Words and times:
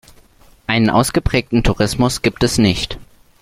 Einen 0.65 0.89
ausgeprägten 0.89 1.61
Tourismus 1.63 2.23
gibt 2.23 2.41
es 2.41 2.57
nicht. 2.57 2.97